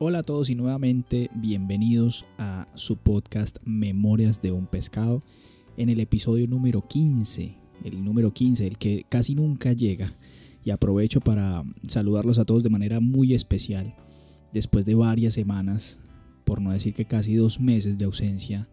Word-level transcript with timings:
Hola 0.00 0.20
a 0.20 0.22
todos 0.22 0.48
y 0.48 0.54
nuevamente 0.54 1.28
bienvenidos 1.34 2.24
a 2.38 2.68
su 2.76 2.98
podcast 2.98 3.58
Memorias 3.64 4.40
de 4.40 4.52
un 4.52 4.68
pescado 4.68 5.24
en 5.76 5.88
el 5.88 5.98
episodio 5.98 6.46
número 6.46 6.86
15, 6.86 7.56
el 7.82 8.04
número 8.04 8.32
15, 8.32 8.64
el 8.64 8.78
que 8.78 9.04
casi 9.08 9.34
nunca 9.34 9.72
llega. 9.72 10.16
Y 10.62 10.70
aprovecho 10.70 11.20
para 11.20 11.64
saludarlos 11.88 12.38
a 12.38 12.44
todos 12.44 12.62
de 12.62 12.70
manera 12.70 13.00
muy 13.00 13.34
especial 13.34 13.96
después 14.52 14.84
de 14.84 14.94
varias 14.94 15.34
semanas, 15.34 15.98
por 16.44 16.62
no 16.62 16.70
decir 16.70 16.94
que 16.94 17.04
casi 17.04 17.34
dos 17.34 17.58
meses 17.58 17.98
de 17.98 18.04
ausencia, 18.04 18.68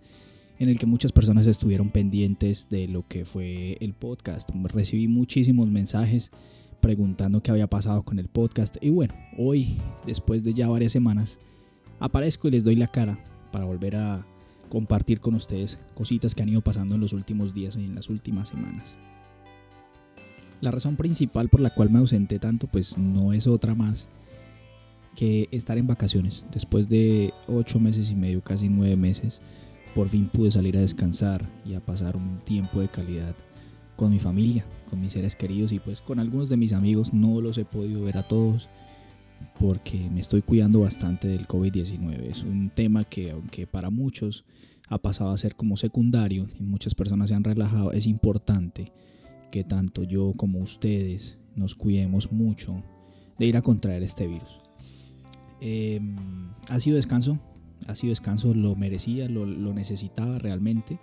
en 0.59 0.69
el 0.69 0.77
que 0.77 0.85
muchas 0.85 1.11
personas 1.11 1.47
estuvieron 1.47 1.89
pendientes 1.89 2.69
de 2.69 2.87
lo 2.87 3.07
que 3.07 3.25
fue 3.25 3.77
el 3.81 3.95
podcast. 3.95 4.51
Recibí 4.65 5.07
muchísimos 5.07 5.69
mensajes 5.69 6.29
preguntando 6.85 7.41
qué 7.41 7.49
había 7.49 7.65
pasado 7.65 8.03
con 8.03 8.19
el 8.19 8.27
podcast. 8.27 8.77
Y 8.79 8.91
bueno, 8.91 9.15
hoy, 9.39 9.79
después 10.05 10.43
de 10.43 10.53
ya 10.53 10.69
varias 10.69 10.91
semanas, 10.91 11.39
aparezco 11.99 12.47
y 12.47 12.51
les 12.51 12.63
doy 12.63 12.75
la 12.75 12.85
cara 12.85 13.17
para 13.51 13.65
volver 13.65 13.95
a 13.95 14.23
compartir 14.69 15.19
con 15.19 15.33
ustedes 15.33 15.79
cositas 15.95 16.35
que 16.35 16.43
han 16.43 16.49
ido 16.49 16.61
pasando 16.61 16.93
en 16.93 17.01
los 17.01 17.13
últimos 17.13 17.55
días 17.55 17.75
y 17.75 17.85
en 17.85 17.95
las 17.95 18.07
últimas 18.07 18.49
semanas. 18.49 18.99
La 20.61 20.69
razón 20.69 20.95
principal 20.95 21.49
por 21.49 21.59
la 21.59 21.71
cual 21.71 21.89
me 21.89 21.97
ausenté 21.97 22.37
tanto 22.37 22.67
pues 22.67 22.99
no 22.99 23.33
es 23.33 23.47
otra 23.47 23.73
más 23.73 24.07
que 25.15 25.49
estar 25.49 25.79
en 25.79 25.87
vacaciones. 25.87 26.45
Después 26.53 26.87
de 26.87 27.33
ocho 27.47 27.79
meses 27.79 28.11
y 28.11 28.15
medio, 28.15 28.43
casi 28.43 28.69
nueve 28.69 28.95
meses, 28.95 29.41
por 29.95 30.07
fin 30.07 30.29
pude 30.29 30.51
salir 30.51 30.77
a 30.77 30.81
descansar 30.81 31.49
y 31.65 31.73
a 31.73 31.79
pasar 31.79 32.15
un 32.15 32.37
tiempo 32.45 32.79
de 32.79 32.89
calidad 32.89 33.35
con 33.95 34.11
mi 34.11 34.19
familia, 34.19 34.65
con 34.89 35.01
mis 35.01 35.13
seres 35.13 35.35
queridos 35.35 35.71
y 35.71 35.79
pues 35.79 36.01
con 36.01 36.19
algunos 36.19 36.49
de 36.49 36.57
mis 36.57 36.73
amigos. 36.73 37.13
No 37.13 37.41
los 37.41 37.57
he 37.57 37.65
podido 37.65 38.03
ver 38.03 38.17
a 38.17 38.23
todos 38.23 38.69
porque 39.59 40.09
me 40.09 40.21
estoy 40.21 40.41
cuidando 40.41 40.81
bastante 40.81 41.27
del 41.27 41.47
COVID-19. 41.47 42.23
Es 42.23 42.43
un 42.43 42.69
tema 42.69 43.03
que 43.03 43.31
aunque 43.31 43.67
para 43.67 43.89
muchos 43.89 44.45
ha 44.87 44.97
pasado 44.97 45.31
a 45.31 45.37
ser 45.37 45.55
como 45.55 45.77
secundario 45.77 46.47
y 46.59 46.63
muchas 46.63 46.93
personas 46.93 47.29
se 47.29 47.35
han 47.35 47.43
relajado, 47.43 47.91
es 47.91 48.05
importante 48.05 48.91
que 49.51 49.63
tanto 49.63 50.03
yo 50.03 50.33
como 50.35 50.59
ustedes 50.59 51.37
nos 51.55 51.75
cuidemos 51.75 52.31
mucho 52.31 52.83
de 53.39 53.45
ir 53.45 53.57
a 53.57 53.61
contraer 53.61 54.03
este 54.03 54.27
virus. 54.27 54.59
Em, 55.61 56.15
ha 56.69 56.79
sido 56.79 56.97
descanso, 56.97 57.39
ha 57.87 57.95
sido 57.95 58.11
descanso, 58.11 58.53
lo 58.53 58.75
merecía, 58.75 59.27
lo, 59.29 59.45
lo 59.45 59.73
necesitaba 59.73 60.37
realmente. 60.39 60.99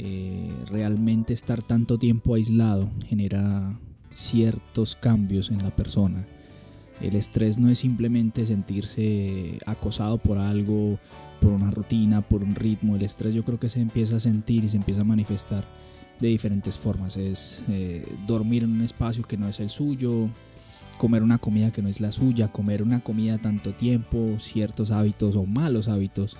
Eh, 0.00 0.52
realmente 0.70 1.34
estar 1.34 1.60
tanto 1.60 1.98
tiempo 1.98 2.36
aislado 2.36 2.88
genera 3.08 3.80
ciertos 4.14 4.94
cambios 4.94 5.50
en 5.50 5.58
la 5.58 5.74
persona. 5.74 6.24
El 7.00 7.16
estrés 7.16 7.58
no 7.58 7.68
es 7.68 7.80
simplemente 7.80 8.46
sentirse 8.46 9.58
acosado 9.66 10.18
por 10.18 10.38
algo, 10.38 10.98
por 11.40 11.52
una 11.52 11.70
rutina, 11.70 12.22
por 12.22 12.44
un 12.44 12.54
ritmo. 12.54 12.94
El 12.94 13.02
estrés 13.02 13.34
yo 13.34 13.42
creo 13.42 13.58
que 13.58 13.68
se 13.68 13.80
empieza 13.80 14.16
a 14.16 14.20
sentir 14.20 14.64
y 14.64 14.68
se 14.68 14.76
empieza 14.76 15.00
a 15.00 15.04
manifestar 15.04 15.64
de 16.20 16.28
diferentes 16.28 16.78
formas. 16.78 17.16
Es 17.16 17.62
eh, 17.68 18.06
dormir 18.26 18.64
en 18.64 18.72
un 18.72 18.82
espacio 18.82 19.24
que 19.24 19.36
no 19.36 19.48
es 19.48 19.58
el 19.58 19.70
suyo, 19.70 20.28
comer 20.96 21.22
una 21.24 21.38
comida 21.38 21.72
que 21.72 21.82
no 21.82 21.88
es 21.88 22.00
la 22.00 22.12
suya, 22.12 22.52
comer 22.52 22.82
una 22.82 23.00
comida 23.00 23.38
tanto 23.38 23.72
tiempo, 23.74 24.36
ciertos 24.38 24.90
hábitos 24.90 25.36
o 25.36 25.44
malos 25.44 25.88
hábitos 25.88 26.36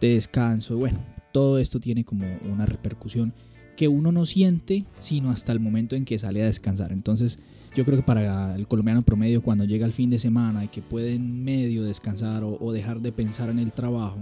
de 0.00 0.14
descanso. 0.14 0.76
Bueno, 0.76 0.98
todo 1.36 1.58
esto 1.58 1.80
tiene 1.80 2.02
como 2.02 2.24
una 2.50 2.64
repercusión 2.64 3.34
que 3.76 3.88
uno 3.88 4.10
no 4.10 4.24
siente 4.24 4.86
sino 4.98 5.30
hasta 5.30 5.52
el 5.52 5.60
momento 5.60 5.94
en 5.94 6.06
que 6.06 6.18
sale 6.18 6.40
a 6.40 6.46
descansar. 6.46 6.92
Entonces 6.92 7.38
yo 7.76 7.84
creo 7.84 7.98
que 7.98 8.02
para 8.02 8.56
el 8.56 8.66
colombiano 8.66 9.02
promedio 9.02 9.42
cuando 9.42 9.66
llega 9.66 9.84
el 9.84 9.92
fin 9.92 10.08
de 10.08 10.18
semana 10.18 10.64
y 10.64 10.68
que 10.68 10.80
puede 10.80 11.14
en 11.14 11.44
medio 11.44 11.84
descansar 11.84 12.42
o, 12.42 12.72
dejar 12.72 13.02
de 13.02 13.12
pensar 13.12 13.50
en 13.50 13.58
el 13.58 13.74
trabajo, 13.74 14.16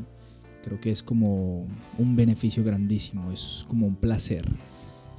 creo 0.65 0.81
que 0.81 0.91
es 0.91 1.05
como 1.05 1.65
un 1.99 2.17
beneficio 2.17 2.65
grandísimo, 2.65 3.31
es 3.31 3.65
como 3.69 3.87
un 3.87 3.95
placer. 3.95 4.45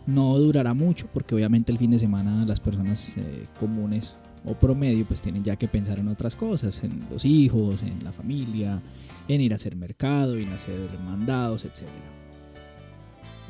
No 0.06 0.38
durará 0.38 0.74
mucho 0.74 1.08
porque 1.14 1.34
obviamente 1.34 1.72
el 1.72 1.78
fin 1.78 1.92
de 1.92 2.00
semana 2.00 2.44
las 2.46 2.60
personas 2.60 3.16
eh, 3.16 3.46
comunes 3.58 4.18
o 4.46 4.54
promedio 4.54 5.06
pues 5.06 5.22
tienen 5.22 5.44
ya 5.44 5.56
que 5.56 5.68
pensar 5.68 6.00
en 6.00 6.08
otras 6.08 6.36
cosas, 6.36 6.84
en 6.84 7.08
los 7.12 7.26
hijos, 7.26 7.82
en 7.82 8.04
la 8.04 8.12
familia, 8.12 8.82
en 9.28 9.42
ir 9.42 9.54
a 9.54 9.56
hacer 9.56 9.76
mercado, 9.76 10.36
en 10.36 10.50
hacer 10.50 10.90
mandados, 11.04 11.66
etc. 11.66 11.84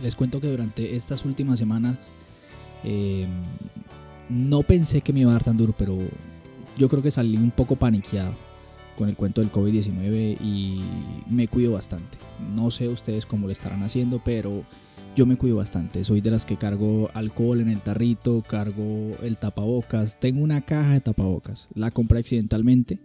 Les 0.01 0.15
cuento 0.15 0.39
que 0.39 0.47
durante 0.47 0.95
estas 0.95 1.25
últimas 1.25 1.59
semanas 1.59 1.97
em, 2.83 3.29
no 4.29 4.63
pensé 4.63 5.01
que 5.01 5.13
me 5.13 5.21
iba 5.21 5.31
a 5.31 5.33
dar 5.33 5.43
tan 5.43 5.57
duro, 5.57 5.73
pero 5.77 5.97
yo 6.77 6.89
creo 6.89 7.01
que 7.01 7.11
salí 7.11 7.37
un 7.37 7.51
poco 7.51 7.75
paniqueado 7.75 8.33
con 8.97 9.09
el 9.09 9.15
cuento 9.15 9.41
del 9.41 9.51
COVID-19 9.51 10.37
y 10.41 10.81
me 11.29 11.47
cuido 11.47 11.73
bastante. 11.73 12.17
No 12.53 12.71
sé 12.71 12.87
ustedes 12.87 13.25
cómo 13.25 13.47
lo 13.47 13.51
estarán 13.51 13.83
haciendo, 13.83 14.21
pero 14.23 14.63
yo 15.15 15.25
me 15.25 15.37
cuido 15.37 15.57
bastante. 15.57 16.03
Soy 16.03 16.21
de 16.21 16.31
las 16.31 16.45
que 16.45 16.57
cargo 16.57 17.09
alcohol 17.13 17.61
en 17.61 17.69
el 17.69 17.81
tarrito, 17.81 18.43
cargo 18.47 19.11
el 19.23 19.37
tapabocas. 19.37 20.19
Tengo 20.19 20.43
una 20.43 20.61
caja 20.61 20.93
de 20.93 21.01
tapabocas. 21.01 21.69
La 21.73 21.91
compré 21.91 22.19
accidentalmente 22.19 22.99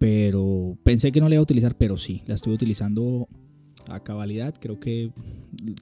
pero 0.00 0.78
pensé 0.82 1.12
que 1.12 1.20
no 1.20 1.28
la 1.28 1.34
iba 1.34 1.40
a 1.40 1.42
utilizar, 1.42 1.76
pero 1.76 1.98
sí, 1.98 2.22
la 2.26 2.34
estoy 2.34 2.54
utilizando 2.54 3.28
a 3.86 4.02
cabalidad. 4.02 4.54
Creo 4.58 4.80
que, 4.80 5.12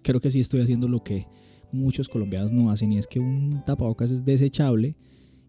creo 0.03 0.21
que 0.21 0.33
sí 0.33 0.41
estoy 0.41 0.61
haciendo 0.61 0.89
lo 0.89 1.05
que 1.05 1.29
muchos 1.71 2.09
colombianos 2.09 2.51
no 2.51 2.73
hacen 2.73 2.91
y 2.91 2.99
es 2.99 3.07
que 3.07 3.21
un 3.21 3.63
tapabocas 3.65 4.11
es 4.11 4.25
desechable 4.25 4.97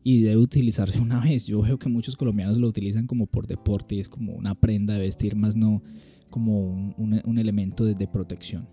y 0.03 0.22
debe 0.22 0.38
utilizarse 0.38 1.00
una 1.01 1.19
vez. 1.19 1.47
Yo 1.47 1.63
veo 1.63 1.80
que 1.80 1.90
muchos 1.90 2.16
colombianos 2.16 2.59
lo 2.59 2.68
utilizan 2.68 3.07
como 3.07 3.25
por 3.25 3.47
deporte 3.47 3.96
y 3.96 4.01
es 4.01 4.07
como 4.07 4.34
una 4.34 4.53
prenda 4.53 4.94
de 4.94 5.00
vestir, 5.00 5.36
más 5.36 5.56
no 5.56 5.81
como 6.30 6.94
un, 6.96 7.40
elemento 7.40 7.86
de, 7.86 8.07
protección. 8.07 8.69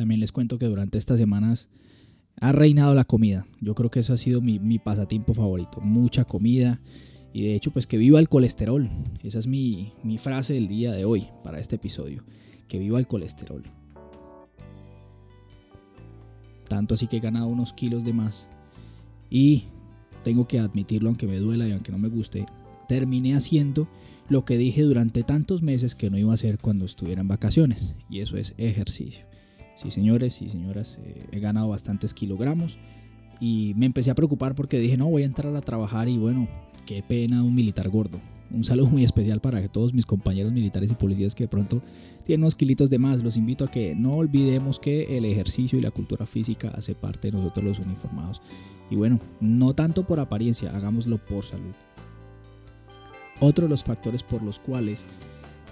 También 0.00 0.20
les 0.20 0.32
cuento 0.32 0.58
que 0.58 0.64
durante 0.64 0.96
estas 0.96 1.18
semanas 1.18 1.68
ha 2.40 2.52
reinado 2.52 2.94
la 2.94 3.04
comida. 3.04 3.44
Yo 3.60 3.74
creo 3.74 3.90
que 3.90 4.00
eso 4.00 4.14
ha 4.14 4.16
sido 4.16 4.40
mi, 4.40 4.58
mi 4.58 4.78
pasatiempo 4.78 5.34
favorito. 5.34 5.82
Mucha 5.82 6.24
comida 6.24 6.80
y 7.34 7.42
de 7.42 7.54
hecho, 7.54 7.70
pues 7.70 7.86
que 7.86 7.98
viva 7.98 8.18
el 8.18 8.30
colesterol. 8.30 8.88
Esa 9.22 9.38
es 9.38 9.46
mi, 9.46 9.92
frase 10.16 10.54
del 10.54 10.68
día 10.68 10.92
de 10.92 11.04
hoy 11.04 11.28
para 11.44 11.60
este 11.60 11.76
episodio. 11.76 12.24
Que 12.66 12.78
viva 12.78 12.98
el 12.98 13.06
colesterol. 13.06 13.62
Tanto 16.66 16.94
así 16.94 17.06
que 17.06 17.18
he 17.18 17.20
ganado 17.20 17.48
unos 17.48 17.74
kilos 17.74 18.02
de 18.02 18.14
más. 18.14 18.48
Y 19.28 19.64
tengo 20.24 20.48
que 20.48 20.60
admitirlo, 20.60 21.10
aunque 21.10 21.26
me 21.26 21.36
duela 21.36 21.68
y 21.68 21.72
aunque 21.72 21.92
no 21.92 21.98
me 21.98 22.08
guste, 22.08 22.46
terminé 22.88 23.34
haciendo 23.34 23.86
lo 24.30 24.46
que 24.46 24.56
dije 24.56 24.80
durante 24.80 25.24
tantos 25.24 25.60
meses 25.60 25.94
que 25.94 26.08
no 26.08 26.16
iba 26.16 26.30
a 26.30 26.36
hacer 26.36 26.56
cuando 26.56 26.86
estuviera 26.86 27.20
en 27.20 27.28
vacaciones. 27.28 27.96
Y 28.08 28.20
eso 28.20 28.38
es 28.38 28.54
ejercicio. 28.56 29.29
Sí, 29.80 29.90
señores 29.90 30.42
y 30.42 30.50
señoras, 30.50 30.98
eh, 31.02 31.24
he 31.32 31.40
ganado 31.40 31.70
bastantes 31.70 32.12
kilogramos. 32.12 32.76
Y 33.40 33.72
me 33.76 33.86
empecé 33.86 34.10
a 34.10 34.14
preocupar 34.14 34.54
porque 34.54 34.78
dije, 34.78 34.98
no, 34.98 35.08
voy 35.08 35.22
a 35.22 35.26
entrar 35.26 35.56
a 35.56 35.62
trabajar 35.62 36.06
y 36.06 36.18
bueno, 36.18 36.46
qué 36.84 37.02
pena 37.02 37.42
un 37.42 37.54
militar 37.54 37.88
gordo. 37.88 38.20
Un 38.50 38.62
saludo 38.64 38.88
muy 38.88 39.04
especial 39.04 39.40
para 39.40 39.66
todos 39.68 39.94
mis 39.94 40.04
compañeros 40.04 40.52
militares 40.52 40.90
y 40.90 40.94
policías 40.94 41.34
que 41.34 41.44
de 41.44 41.48
pronto 41.48 41.80
tienen 42.26 42.42
unos 42.42 42.56
kilitos 42.56 42.90
de 42.90 42.98
más. 42.98 43.22
Los 43.22 43.38
invito 43.38 43.64
a 43.64 43.70
que 43.70 43.94
no 43.94 44.16
olvidemos 44.16 44.78
que 44.78 45.16
el 45.16 45.24
ejercicio 45.24 45.78
y 45.78 45.82
la 45.82 45.90
cultura 45.90 46.26
física 46.26 46.68
hace 46.76 46.94
parte 46.94 47.30
de 47.30 47.38
nosotros 47.38 47.64
los 47.64 47.78
uniformados. 47.78 48.42
Y 48.90 48.96
bueno, 48.96 49.18
no 49.40 49.72
tanto 49.72 50.06
por 50.06 50.20
apariencia, 50.20 50.76
hagámoslo 50.76 51.16
por 51.16 51.46
salud. 51.46 51.72
Otro 53.40 53.64
de 53.64 53.70
los 53.70 53.82
factores 53.82 54.22
por 54.22 54.42
los 54.42 54.58
cuales 54.58 55.04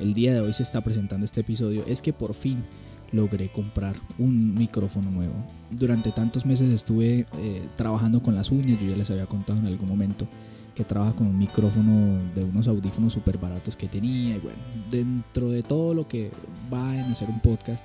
el 0.00 0.14
día 0.14 0.32
de 0.32 0.40
hoy 0.40 0.54
se 0.54 0.62
está 0.62 0.80
presentando 0.80 1.26
este 1.26 1.42
episodio 1.42 1.84
es 1.86 2.00
que 2.00 2.14
por 2.14 2.32
fin 2.32 2.64
logré 3.12 3.50
comprar 3.50 3.96
un 4.18 4.54
micrófono 4.54 5.10
nuevo. 5.10 5.34
Durante 5.70 6.10
tantos 6.12 6.46
meses 6.46 6.70
estuve 6.70 7.26
eh, 7.38 7.66
trabajando 7.76 8.22
con 8.22 8.34
las 8.34 8.50
uñas, 8.50 8.80
yo 8.80 8.90
ya 8.90 8.96
les 8.96 9.10
había 9.10 9.26
contado 9.26 9.58
en 9.58 9.66
algún 9.66 9.88
momento 9.88 10.26
que 10.74 10.84
trabaja 10.84 11.12
con 11.12 11.26
un 11.26 11.38
micrófono 11.38 12.20
de 12.36 12.44
unos 12.44 12.68
audífonos 12.68 13.12
súper 13.12 13.36
baratos 13.38 13.76
que 13.76 13.88
tenía. 13.88 14.36
Y 14.36 14.38
bueno, 14.38 14.58
dentro 14.90 15.50
de 15.50 15.62
todo 15.62 15.92
lo 15.92 16.06
que 16.06 16.30
va 16.72 16.94
en 16.94 17.06
hacer 17.10 17.28
un 17.28 17.40
podcast, 17.40 17.84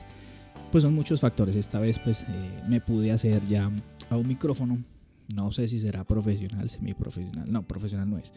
pues 0.72 0.84
son 0.84 0.94
muchos 0.94 1.20
factores. 1.20 1.56
Esta 1.56 1.80
vez 1.80 1.98
pues 1.98 2.24
eh, 2.30 2.62
me 2.68 2.82
pude 2.82 3.12
hacer 3.12 3.42
ya 3.48 3.72
a 4.10 4.18
un 4.18 4.28
micrófono. 4.28 4.78
No 5.36 5.52
sé 5.52 5.68
si 5.68 5.80
será 5.80 6.04
profesional, 6.04 6.70
semiprofesional. 6.70 7.52
No, 7.52 7.64
profesional 7.64 8.10
no 8.10 8.20
es. 8.20 8.32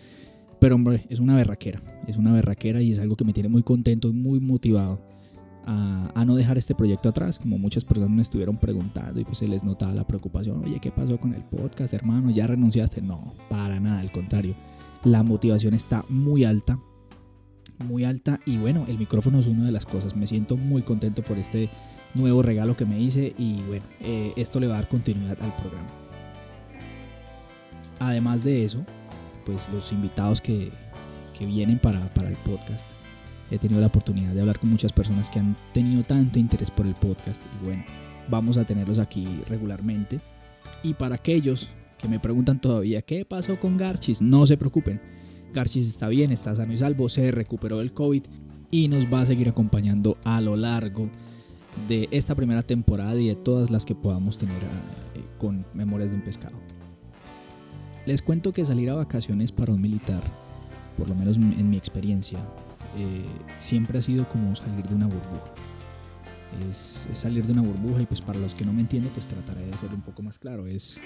Pero 0.58 0.76
hombre, 0.76 1.04
es 1.10 1.20
una 1.20 1.36
berraquera. 1.36 1.80
Es 2.06 2.16
una 2.16 2.32
berraquera 2.32 2.80
y 2.80 2.92
es 2.92 2.98
algo 2.98 3.16
que 3.16 3.24
me 3.24 3.34
tiene 3.34 3.50
muy 3.50 3.62
contento 3.62 4.08
y 4.08 4.12
muy 4.12 4.40
motivado 4.40 5.15
a, 5.66 6.24
no 6.24 6.36
dejar 6.36 6.58
este 6.58 6.74
proyecto 6.74 7.08
atrás, 7.08 7.38
como 7.38 7.58
muchas 7.58 7.84
personas 7.84 8.10
me 8.10 8.22
estuvieron 8.22 8.56
preguntando 8.56 9.20
y 9.20 9.24
pues 9.24 9.38
se 9.38 9.48
les 9.48 9.64
notaba 9.64 9.94
la 9.94 10.06
preocupación, 10.06 10.62
oye, 10.64 10.78
¿qué 10.80 10.90
pasó 10.90 11.18
con 11.18 11.34
el 11.34 11.42
podcast, 11.42 11.92
hermano? 11.92 12.30
¿Ya 12.30 12.46
renunciaste? 12.46 13.02
No, 13.02 13.34
para 13.48 13.80
nada, 13.80 14.00
al 14.00 14.12
contrario. 14.12 14.54
La 15.04 15.22
motivación 15.22 15.74
está 15.74 16.04
muy 16.08 16.44
alta, 16.44 16.78
muy 17.84 18.04
alta 18.04 18.40
y 18.46 18.58
bueno, 18.58 18.84
el 18.88 18.98
micrófono 18.98 19.40
es 19.40 19.46
una 19.46 19.64
de 19.64 19.72
las 19.72 19.86
cosas. 19.86 20.16
Me 20.16 20.26
siento 20.26 20.56
muy 20.56 20.82
contento 20.82 21.22
por 21.22 21.38
este 21.38 21.68
nuevo 22.14 22.42
regalo 22.42 22.76
que 22.76 22.86
me 22.86 23.00
hice 23.00 23.34
y 23.36 23.60
bueno, 23.62 23.84
eh, 24.00 24.32
esto 24.36 24.60
le 24.60 24.68
va 24.68 24.74
a 24.74 24.80
dar 24.80 24.88
continuidad 24.88 25.36
al 25.42 25.54
programa. 25.56 25.88
Además 27.98 28.44
de 28.44 28.64
eso, 28.64 28.84
pues 29.44 29.68
los 29.72 29.92
invitados 29.92 30.40
que, 30.40 30.70
que 31.36 31.46
vienen 31.46 31.78
para, 31.78 32.08
para 32.14 32.28
el 32.28 32.36
podcast. 32.36 32.88
He 33.50 33.58
tenido 33.58 33.80
la 33.80 33.86
oportunidad 33.86 34.32
de 34.32 34.40
hablar 34.40 34.58
con 34.58 34.70
muchas 34.70 34.92
personas 34.92 35.30
que 35.30 35.38
han 35.38 35.54
tenido 35.72 36.02
tanto 36.02 36.38
interés 36.38 36.70
por 36.70 36.86
el 36.86 36.94
podcast 36.94 37.40
y 37.60 37.66
bueno, 37.66 37.84
vamos 38.28 38.56
a 38.56 38.64
tenerlos 38.64 38.98
aquí 38.98 39.26
regularmente. 39.48 40.18
Y 40.82 40.94
para 40.94 41.14
aquellos 41.14 41.68
que 41.98 42.08
me 42.08 42.20
preguntan 42.20 42.60
todavía 42.60 43.02
qué 43.02 43.24
pasó 43.24 43.56
con 43.56 43.76
Garchis, 43.76 44.20
no 44.20 44.46
se 44.46 44.56
preocupen. 44.56 45.00
Garchis 45.54 45.86
está 45.86 46.08
bien, 46.08 46.32
está 46.32 46.54
sano 46.54 46.72
y 46.72 46.78
salvo, 46.78 47.08
se 47.08 47.30
recuperó 47.30 47.78
del 47.78 47.94
COVID 47.94 48.24
y 48.70 48.88
nos 48.88 49.12
va 49.12 49.20
a 49.20 49.26
seguir 49.26 49.48
acompañando 49.48 50.18
a 50.24 50.40
lo 50.40 50.56
largo 50.56 51.08
de 51.88 52.08
esta 52.10 52.34
primera 52.34 52.62
temporada 52.62 53.14
y 53.20 53.28
de 53.28 53.36
todas 53.36 53.70
las 53.70 53.84
que 53.84 53.94
podamos 53.94 54.38
tener 54.38 54.56
eh, 54.56 55.22
con 55.38 55.64
Memorias 55.72 56.10
de 56.10 56.16
un 56.16 56.22
Pescado. 56.22 56.56
Les 58.06 58.22
cuento 58.22 58.52
que 58.52 58.64
salir 58.64 58.90
a 58.90 58.94
vacaciones 58.94 59.52
para 59.52 59.72
un 59.72 59.80
militar, 59.80 60.22
por 60.96 61.08
lo 61.08 61.14
menos 61.14 61.36
en 61.36 61.68
mi 61.68 61.76
experiencia, 61.76 62.38
eh, 62.96 63.26
siempre 63.58 63.98
ha 63.98 64.02
sido 64.02 64.28
como 64.28 64.54
salir 64.56 64.86
de 64.86 64.94
una 64.94 65.06
burbuja. 65.06 65.52
Es, 66.70 67.06
salir 67.12 67.44
de 67.44 67.52
una 67.52 67.62
burbuja 67.62 68.02
y 68.02 68.06
pues 68.06 68.20
para 68.20 68.38
los 68.38 68.54
que 68.54 68.64
no 68.64 68.72
me 68.72 68.80
entienden 68.80 69.10
pues 69.12 69.26
trataré 69.26 69.66
de 69.66 69.74
hacerlo 69.74 69.96
un 69.96 70.02
poco 70.02 70.22
más 70.22 70.38
claro. 70.38 70.66
Es 70.66 71.00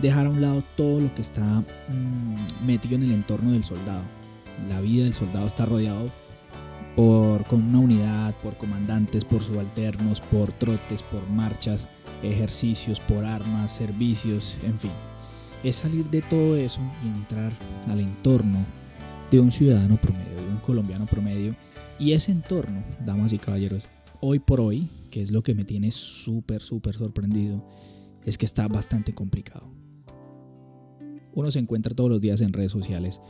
dejar 0.00 0.26
a 0.26 0.30
un 0.30 0.40
lado 0.40 0.64
todo 0.76 1.00
lo 1.00 1.14
que 1.14 1.22
está 1.22 1.60
mm, 1.60 2.66
metido 2.66 2.96
en 2.96 3.04
el 3.04 3.12
entorno 3.12 3.52
del 3.52 3.64
soldado. 3.64 4.02
La 4.68 4.80
vida 4.80 5.04
del 5.04 5.14
soldado 5.14 5.46
está 5.46 5.66
rodeado 5.66 6.10
por 6.96 7.44
con 7.44 7.62
una 7.62 7.78
unidad, 7.78 8.34
por 8.42 8.56
comandantes, 8.56 9.24
por 9.24 9.42
subalternos, 9.42 10.20
por 10.22 10.50
trotes, 10.52 11.02
por 11.02 11.28
marchas, 11.28 11.86
ejercicios, 12.22 13.00
por 13.00 13.24
armas, 13.24 13.72
servicios, 13.72 14.56
en 14.62 14.80
fin. 14.80 14.92
Es 15.62 15.76
salir 15.76 16.08
de 16.08 16.22
todo 16.22 16.56
eso 16.56 16.80
y 17.04 17.08
entrar 17.08 17.52
al 17.88 18.00
entorno 18.00 18.64
de 19.30 19.40
un 19.40 19.52
ciudadano 19.52 19.96
promedio, 19.96 20.35
colombiano 20.66 21.06
promedio. 21.06 21.56
Y 21.98 22.12
ese 22.12 22.32
entorno, 22.32 22.82
damas 23.06 23.32
y 23.32 23.38
caballeros, 23.38 23.82
hoy 24.20 24.38
por 24.38 24.60
hoy, 24.60 24.88
que 25.10 25.22
es 25.22 25.30
lo 25.30 25.42
que 25.42 25.54
me 25.54 25.64
tiene 25.64 25.92
súper, 25.92 26.62
súper 26.62 26.94
sorprendido, 26.94 27.66
es 28.26 28.36
que 28.36 28.44
está 28.44 28.68
bastante 28.68 29.14
complicado. 29.14 29.70
Uno 31.32 31.50
se 31.50 31.58
encuentra 31.58 31.94
todos 31.94 32.10
los 32.10 32.20
días 32.20 32.40
en 32.40 32.52
redes 32.52 32.72
sociales 32.72 33.20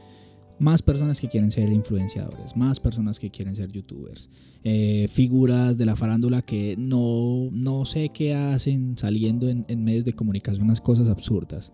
más 0.59 0.83
personas 0.83 1.21
que 1.21 1.29
quieren 1.29 1.51
ser 1.51 1.71
influenciadores, 1.73 2.57
más 2.57 2.81
personas 2.81 3.19
que 3.19 3.31
quieren 3.31 3.55
ser 3.55 3.71
youtubers, 3.71 4.31
eh, 4.65 5.07
figuras 5.11 5.77
de 5.77 5.87
la 5.87 5.97
farándula 5.97 6.43
que 6.43 6.77
no, 6.79 7.49
no 7.53 7.85
sé 7.85 8.09
qué 8.09 8.35
hacen 8.35 8.97
saliendo 8.97 9.49
en, 9.49 9.85
medios 9.85 10.05
de 10.05 10.15
comunicación 10.15 10.65
unas 10.65 10.81
cosas 10.81 11.09
absurdas. 11.09 11.73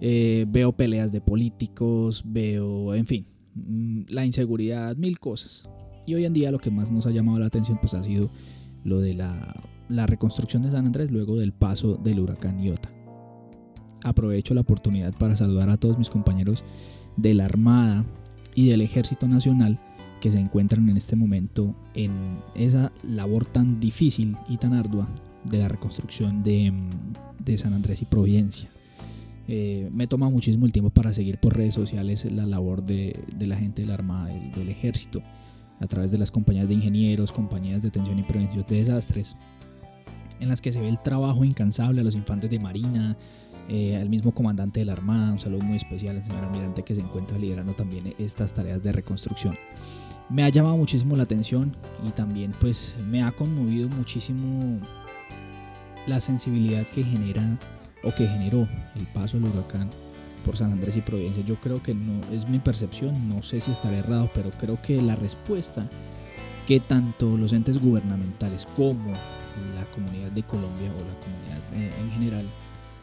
Eh, 0.00 0.46
veo 0.48 0.72
peleas 0.72 1.12
de 1.12 1.20
políticos, 1.20 2.24
veo, 2.26 2.94
en 2.94 3.06
fin, 3.06 3.26
la 3.54 4.24
inseguridad, 4.24 4.96
mil 4.96 5.18
cosas. 5.18 5.68
Y 6.06 6.14
hoy 6.14 6.24
en 6.24 6.32
día 6.32 6.50
lo 6.50 6.58
que 6.58 6.70
más 6.70 6.90
nos 6.90 7.06
ha 7.06 7.10
llamado 7.10 7.38
la 7.38 7.46
atención 7.46 7.78
pues 7.80 7.94
ha 7.94 8.02
sido 8.02 8.28
lo 8.84 9.00
de 9.00 9.14
la, 9.14 9.54
la 9.88 10.06
reconstrucción 10.06 10.62
de 10.62 10.70
San 10.70 10.86
Andrés 10.86 11.10
luego 11.10 11.38
del 11.38 11.52
paso 11.52 11.96
del 11.96 12.20
huracán 12.20 12.60
Iota. 12.60 12.90
Aprovecho 14.04 14.54
la 14.54 14.62
oportunidad 14.62 15.14
para 15.14 15.36
saludar 15.36 15.70
a 15.70 15.76
todos 15.76 15.98
mis 15.98 16.10
compañeros 16.10 16.64
de 17.16 17.34
la 17.34 17.44
Armada 17.44 18.04
y 18.54 18.68
del 18.68 18.80
Ejército 18.80 19.28
Nacional 19.28 19.78
que 20.20 20.30
se 20.30 20.38
encuentran 20.38 20.88
en 20.88 20.96
este 20.96 21.16
momento 21.16 21.74
en 21.94 22.12
esa 22.54 22.92
labor 23.02 23.44
tan 23.44 23.80
difícil 23.80 24.36
y 24.48 24.56
tan 24.56 24.72
ardua 24.72 25.08
de 25.44 25.58
la 25.58 25.68
reconstrucción 25.68 26.42
de, 26.42 26.70
mm, 26.70 27.56
San 27.56 27.74
Andrés 27.74 28.02
y 28.02 28.04
Providencia. 28.04 28.68
Eh, 29.48 29.88
me 29.92 30.06
toma 30.06 30.30
muchísimo 30.30 30.66
el 30.66 30.72
tiempo 30.72 30.90
para 30.90 31.12
seguir 31.12 31.38
por 31.38 31.56
redes 31.56 31.74
sociales 31.74 32.24
la 32.30 32.46
labor 32.46 32.82
de, 32.82 33.18
la 33.40 33.56
gente 33.56 33.82
de 33.82 33.88
la 33.88 33.94
Armada, 33.94 34.28
del, 34.28 34.52
del, 34.52 34.68
Ejército, 34.68 35.22
a 35.80 35.86
través 35.86 36.12
de 36.12 36.18
las 36.18 36.30
compañías 36.30 36.68
de 36.68 36.74
ingenieros, 36.74 37.32
compañías 37.32 37.82
de 37.82 37.88
atención 37.88 38.18
y 38.18 38.22
prevención 38.22 38.64
de 38.68 38.76
desastres, 38.76 39.36
en 40.40 40.48
las 40.48 40.60
que 40.60 40.72
se 40.72 40.80
ve 40.80 40.88
el 40.88 40.98
trabajo 40.98 41.44
incansable 41.44 42.00
a 42.00 42.04
los 42.04 42.14
infantes 42.14 42.50
de 42.50 42.58
Marina, 42.58 43.16
eh, 43.68 43.96
al 43.96 44.08
mismo 44.08 44.32
comandante 44.32 44.80
de 44.80 44.86
la 44.86 44.92
Armada, 44.92 45.32
un 45.32 45.40
saludo 45.40 45.62
muy 45.62 45.76
especial 45.76 46.16
al 46.16 46.24
señor 46.24 46.44
almirante 46.44 46.82
que 46.82 46.94
se 46.94 47.00
encuentra 47.00 47.38
liderando 47.38 47.72
también 47.72 48.14
estas 48.18 48.52
tareas 48.52 48.82
de 48.82 48.92
reconstrucción. 48.92 49.56
Me 50.28 50.44
ha 50.44 50.48
llamado 50.48 50.76
muchísimo 50.76 51.16
la 51.16 51.24
atención 51.24 51.76
y 52.06 52.10
también 52.10 52.52
pues 52.60 52.94
me 53.08 53.22
ha 53.22 53.30
conmovido 53.32 53.88
muchísimo 53.88 54.80
la 56.06 56.20
sensibilidad 56.20 56.84
que 56.94 57.04
genera 57.04 57.58
o 58.02 58.12
que 58.12 58.26
generó 58.26 58.68
el 58.96 59.06
paso 59.06 59.38
del 59.38 59.50
huracán 59.50 59.90
por 60.44 60.56
San 60.56 60.72
Andrés 60.72 60.96
y 60.96 61.00
Providencia. 61.00 61.44
Yo 61.44 61.56
creo 61.56 61.82
que 61.82 61.94
no 61.94 62.20
es 62.32 62.48
mi 62.48 62.58
percepción, 62.58 63.28
no 63.28 63.42
sé 63.42 63.60
si 63.60 63.70
estaré 63.70 63.98
errado, 63.98 64.30
pero 64.34 64.50
creo 64.50 64.80
que 64.82 65.00
la 65.00 65.16
respuesta 65.16 65.88
que 66.66 66.80
tanto 66.80 67.36
los 67.36 67.52
entes 67.52 67.80
gubernamentales 67.80 68.66
como 68.76 69.12
la 69.74 69.84
comunidad 69.94 70.30
de 70.30 70.42
Colombia 70.42 70.90
o 70.90 71.04
la 71.04 71.20
comunidad 71.20 71.60
eh, 71.74 71.90
en 72.00 72.10
general 72.12 72.46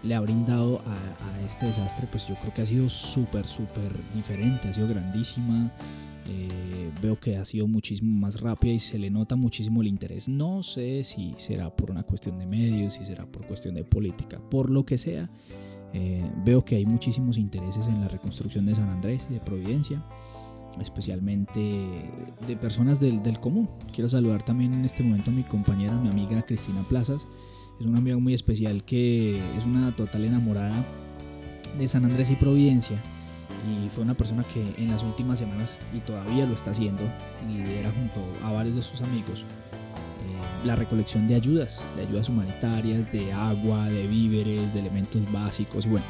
le 0.04 0.16
ha 0.16 0.20
brindado 0.22 0.82
a, 0.86 0.98
este 1.46 1.66
desastre, 1.66 2.08
pues 2.10 2.28
yo 2.28 2.36
creo 2.36 2.54
que 2.54 2.62
ha 2.62 2.66
sido 2.66 2.90
súper, 2.90 3.48
súper 3.48 3.92
diferente, 4.14 4.68
ha 4.68 4.74
sido 4.74 4.88
grandísima. 4.88 5.72
Eh, 6.30 6.92
veo 7.02 7.20
que 7.20 7.38
ha 7.38 7.46
sido 7.46 7.68
muchísimo 7.68 8.20
más 8.20 8.40
rápida 8.40 8.74
y 8.74 8.80
se 8.80 9.00
le 9.00 9.10
nota 9.10 9.36
muchísimo 9.36 9.82
el 9.82 9.88
interés. 9.88 10.30
No 10.30 10.62
sé 10.62 11.04
si 11.04 11.34
será 11.38 11.76
por 11.76 11.90
una 11.90 12.04
cuestión 12.04 12.38
de 12.38 12.46
medios, 12.46 12.94
si 12.94 13.06
será 13.06 13.26
por 13.26 13.46
cuestión 13.48 13.76
de 13.76 13.84
política, 13.84 14.40
por 14.50 14.70
lo 14.70 14.86
que 14.86 14.98
sea. 14.98 15.30
Eh, 15.94 16.24
veo 16.46 16.64
que 16.64 16.76
hay 16.76 16.86
muchísimos 16.86 17.38
intereses 17.38 17.88
en 17.88 18.00
la 18.00 18.08
reconstrucción 18.08 18.66
de 18.68 18.76
San 18.76 18.90
Andrés 18.90 19.26
y 19.30 19.34
de 19.34 19.40
Providencia, 19.40 20.06
especialmente 20.80 21.60
de 22.48 22.56
personas 22.58 23.00
del, 23.00 23.24
del 23.24 23.40
común. 23.40 23.68
Quiero 23.94 24.10
saludar 24.10 24.44
también 24.44 24.74
en 24.74 24.86
este 24.86 25.02
momento 25.02 25.32
a 25.32 25.34
mi 25.34 25.42
compañera, 25.44 25.98
mi 25.98 26.10
amiga 26.10 26.44
Cristina 26.44 26.84
Plazas, 26.88 27.28
es 27.80 27.86
una 27.86 28.00
amiga 28.00 28.18
muy 28.18 28.34
especial 28.34 28.84
que 28.84 29.38
es 29.38 29.66
una 29.66 29.96
total 29.96 30.26
enamorada 30.26 30.86
de 31.78 31.88
San 31.88 32.06
Andrés 32.06 32.30
y 32.30 32.36
Providencia. 32.36 33.02
Y 33.68 33.90
fue 33.90 34.04
una 34.04 34.14
persona 34.14 34.44
que 34.44 34.74
en 34.78 34.90
las 34.90 35.04
últimas 35.04 35.40
semanas, 35.40 35.76
y 35.94 36.00
todavía 36.00 36.46
lo 36.46 36.54
está 36.54 36.72
haciendo, 36.72 37.04
lidera 37.48 37.92
junto 37.92 38.22
a 38.46 38.52
varios 38.52 38.76
de 38.76 38.82
sus 38.82 39.02
amigos 39.02 39.44
eh, 40.20 40.66
la 40.66 40.76
recolección 40.76 41.28
de 41.28 41.36
ayudas, 41.36 41.82
de 41.96 42.04
ayudas 42.04 42.30
humanitarias, 42.30 43.12
de 43.12 43.32
agua, 43.32 43.88
de 43.90 44.08
víveres, 44.08 44.74
de 44.74 44.80
elementos 44.82 45.22
básicos. 45.32 45.86
Y 45.86 45.90
bueno, 45.90 46.06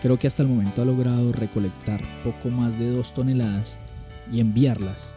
creo 0.00 0.18
que 0.18 0.26
hasta 0.26 0.42
el 0.42 0.48
momento 0.48 0.82
ha 0.82 0.84
logrado 0.84 1.32
recolectar 1.32 2.00
poco 2.22 2.50
más 2.50 2.78
de 2.78 2.90
dos 2.90 3.12
toneladas 3.12 3.78
y 4.32 4.40
enviarlas 4.40 5.14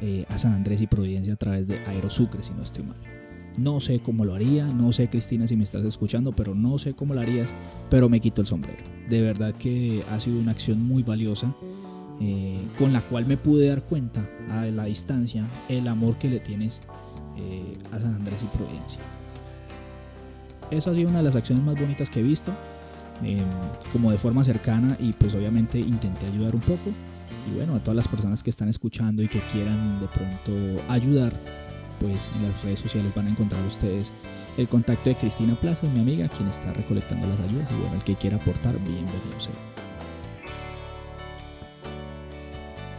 eh, 0.00 0.24
a 0.28 0.38
San 0.38 0.54
Andrés 0.54 0.80
y 0.80 0.86
Providencia 0.86 1.34
a 1.34 1.36
través 1.36 1.68
de 1.68 1.78
Aerosucre, 1.86 2.42
si 2.42 2.52
no 2.52 2.62
estoy 2.62 2.84
mal. 2.84 3.21
No 3.58 3.80
sé 3.80 4.00
cómo 4.00 4.24
lo 4.24 4.34
haría, 4.34 4.66
no 4.66 4.92
sé 4.92 5.10
Cristina 5.10 5.46
si 5.46 5.56
me 5.56 5.64
estás 5.64 5.84
escuchando, 5.84 6.32
pero 6.32 6.54
no 6.54 6.78
sé 6.78 6.94
cómo 6.94 7.14
lo 7.14 7.20
harías, 7.20 7.52
pero 7.90 8.08
me 8.08 8.20
quito 8.20 8.40
el 8.40 8.46
sombrero. 8.46 8.82
De 9.08 9.20
verdad 9.20 9.54
que 9.54 10.02
ha 10.10 10.18
sido 10.20 10.38
una 10.40 10.52
acción 10.52 10.80
muy 10.82 11.02
valiosa 11.02 11.54
eh, 12.20 12.60
con 12.78 12.92
la 12.92 13.00
cual 13.00 13.26
me 13.26 13.36
pude 13.36 13.66
dar 13.66 13.82
cuenta 13.82 14.24
a 14.48 14.66
la 14.66 14.84
distancia 14.84 15.44
el 15.68 15.88
amor 15.88 16.18
que 16.18 16.30
le 16.30 16.38
tienes 16.38 16.80
eh, 17.36 17.76
a 17.90 17.98
San 17.98 18.14
Andrés 18.14 18.42
y 18.42 18.56
Providencia. 18.56 19.00
Esa 20.70 20.90
ha 20.90 20.94
sido 20.94 21.08
una 21.08 21.18
de 21.18 21.24
las 21.24 21.36
acciones 21.36 21.64
más 21.64 21.78
bonitas 21.78 22.08
que 22.08 22.20
he 22.20 22.22
visto, 22.22 22.52
em, 23.22 23.38
como 23.92 24.10
de 24.10 24.18
forma 24.18 24.44
cercana 24.44 24.96
y 25.00 25.12
pues 25.12 25.34
obviamente 25.34 25.78
intenté 25.78 26.26
ayudar 26.26 26.54
un 26.54 26.60
poco. 26.60 26.90
Y 27.50 27.56
bueno, 27.56 27.74
a 27.74 27.80
todas 27.80 27.96
las 27.96 28.08
personas 28.08 28.42
que 28.42 28.50
están 28.50 28.68
escuchando 28.68 29.22
y 29.22 29.28
que 29.28 29.40
quieran 29.52 30.00
de 30.00 30.06
pronto 30.06 30.82
ayudar, 30.88 31.32
pues 32.02 32.30
en 32.34 32.42
las 32.42 32.62
redes 32.64 32.80
sociales 32.80 33.14
van 33.14 33.28
a 33.28 33.30
encontrar 33.30 33.64
ustedes 33.64 34.12
el 34.56 34.68
contacto 34.68 35.08
de 35.08 35.14
Cristina 35.14 35.58
Plaza, 35.58 35.86
mi 35.86 36.00
amiga, 36.00 36.28
quien 36.28 36.48
está 36.48 36.72
recolectando 36.72 37.26
las 37.28 37.40
ayudas 37.40 37.70
y 37.70 37.74
bueno, 37.74 37.94
el 37.94 38.04
que 38.04 38.16
quiera 38.16 38.36
aportar, 38.36 38.76
bienvenido 38.80 39.40
sea. 39.40 39.52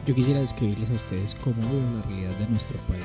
Yo 0.07 0.15
quisiera 0.15 0.39
describirles 0.39 0.89
a 0.89 0.93
ustedes 0.93 1.35
cómo 1.35 1.61
veo 1.69 1.97
la 1.97 2.01
realidad 2.03 2.37
de 2.39 2.47
nuestro 2.47 2.77
país 2.87 3.03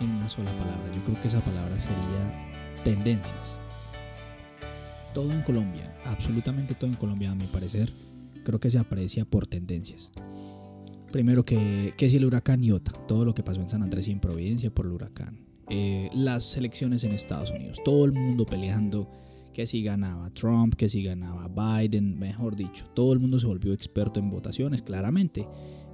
en 0.00 0.10
una 0.10 0.28
sola 0.28 0.50
palabra. 0.52 0.92
Yo 0.94 1.02
creo 1.04 1.20
que 1.20 1.28
esa 1.28 1.40
palabra 1.40 1.78
sería 1.78 2.52
tendencias. 2.84 3.58
Todo 5.12 5.30
en 5.32 5.42
Colombia, 5.42 5.92
absolutamente 6.04 6.74
todo 6.74 6.88
en 6.88 6.96
Colombia 6.96 7.32
a 7.32 7.34
mi 7.34 7.46
parecer, 7.46 7.92
creo 8.44 8.60
que 8.60 8.70
se 8.70 8.78
aprecia 8.78 9.24
por 9.24 9.46
tendencias. 9.46 10.10
Primero 11.12 11.44
que, 11.44 11.92
que 11.96 12.08
si 12.08 12.16
el 12.16 12.24
huracán 12.24 12.62
Iota, 12.62 12.92
todo 13.08 13.24
lo 13.24 13.34
que 13.34 13.42
pasó 13.42 13.60
en 13.60 13.68
San 13.68 13.82
Andrés 13.82 14.06
y 14.08 14.12
en 14.12 14.20
Providencia 14.20 14.70
por 14.70 14.86
el 14.86 14.92
huracán. 14.92 15.50
Eh, 15.68 16.10
las 16.12 16.56
elecciones 16.56 17.04
en 17.04 17.12
Estados 17.12 17.50
Unidos, 17.50 17.80
todo 17.84 18.04
el 18.04 18.12
mundo 18.12 18.44
peleando 18.44 19.08
que 19.52 19.66
si 19.66 19.82
ganaba 19.82 20.30
Trump, 20.30 20.74
que 20.74 20.88
si 20.88 21.02
ganaba 21.02 21.48
Biden, 21.48 22.18
mejor 22.18 22.56
dicho, 22.56 22.86
todo 22.94 23.12
el 23.12 23.18
mundo 23.18 23.38
se 23.38 23.46
volvió 23.46 23.72
experto 23.72 24.20
en 24.20 24.30
votaciones, 24.30 24.82
claramente. 24.82 25.46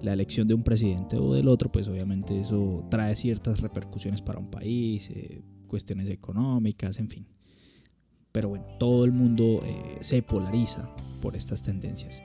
La 0.03 0.13
elección 0.13 0.47
de 0.47 0.55
un 0.55 0.63
presidente 0.63 1.17
o 1.17 1.35
del 1.35 1.49
otro, 1.49 1.73
pues 1.73 1.89
obviamente 1.89 2.39
eso 2.39 2.87
trae 2.91 3.17
ciertas 3.17 3.61
repercusiones 3.61 4.21
para 4.21 4.39
un 4.39 4.51
país, 4.51 5.09
eh, 5.11 5.41
cuestiones 5.67 6.09
económicas, 6.11 6.99
en 6.99 7.09
fin. 7.09 7.27
Pero 8.33 8.51
bueno, 8.51 8.67
todo 8.79 9.07
el 9.07 9.13
mundo 9.13 9.61
eh, 9.65 9.99
se 10.03 10.23
polariza 10.23 10.95
por 11.23 11.37
estas 11.37 11.63
tendencias. 11.63 12.23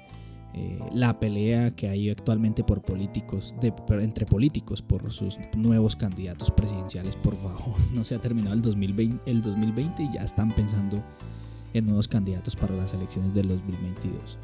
Eh, 0.54 0.80
la 0.94 1.18
pelea 1.20 1.72
que 1.72 1.88
hay 1.88 2.10
actualmente 2.10 2.64
por 2.64 2.82
políticos, 2.82 3.56
de, 3.62 3.74
entre 4.02 4.26
políticos 4.26 4.82
por 4.82 5.12
sus 5.12 5.40
nuevos 5.56 5.96
candidatos 5.96 6.52
presidenciales, 6.52 7.16
por 7.16 7.36
favor, 7.36 7.76
no 7.94 8.04
se 8.04 8.16
ha 8.16 8.20
terminado 8.20 8.56
el 8.56 8.62
2020, 8.62 9.32
el 9.32 9.42
2020 9.42 10.04
y 10.04 10.14
ya 10.14 10.24
están 10.24 10.52
pensando 10.52 11.02
en 11.74 11.86
nuevos 11.86 12.10
candidatos 12.10 12.58
para 12.58 12.76
las 12.76 12.94
elecciones 12.94 13.34
del 13.34 13.48
2022. 13.48 14.38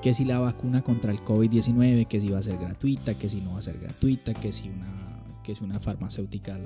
Que 0.00 0.14
si 0.14 0.24
la 0.24 0.38
vacuna 0.38 0.82
contra 0.82 1.12
el 1.12 1.18
COVID-19, 1.20 2.06
que 2.06 2.20
si 2.20 2.28
va 2.28 2.38
a 2.38 2.42
ser 2.42 2.58
gratuita, 2.58 3.14
que 3.14 3.28
si 3.28 3.40
no 3.42 3.52
va 3.52 3.58
a 3.58 3.62
ser 3.62 3.78
gratuita, 3.78 4.32
que 4.32 4.52
si 4.52 4.70
una, 4.70 5.22
que 5.42 5.54
si 5.54 5.64
una 5.64 5.80
farmacéutica 5.80 6.58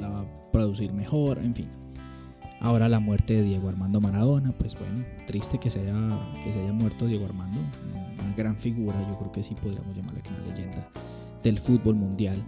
la 0.00 0.08
va 0.10 0.20
a 0.20 0.50
producir 0.52 0.92
mejor, 0.92 1.38
en 1.38 1.54
fin. 1.54 1.68
Ahora 2.62 2.88
la 2.88 3.00
muerte 3.00 3.34
de 3.34 3.42
Diego 3.42 3.68
Armando 3.68 4.00
Maradona, 4.00 4.52
pues 4.52 4.78
bueno, 4.78 5.04
triste 5.26 5.58
que 5.58 5.68
se 5.68 5.80
haya, 5.80 5.94
que 6.44 6.52
se 6.52 6.60
haya 6.60 6.72
muerto 6.72 7.06
Diego 7.06 7.24
Armando, 7.26 7.58
una 7.92 8.36
gran 8.36 8.56
figura, 8.56 8.94
yo 9.10 9.18
creo 9.18 9.32
que 9.32 9.42
sí 9.42 9.56
podríamos 9.60 9.96
llamarle 9.96 10.20
que 10.20 10.28
una 10.28 10.46
leyenda 10.46 10.88
del 11.42 11.58
fútbol 11.58 11.96
mundial. 11.96 12.40